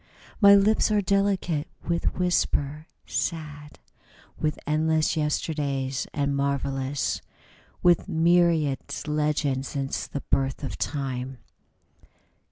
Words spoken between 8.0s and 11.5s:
myriad legends since the birth of Time.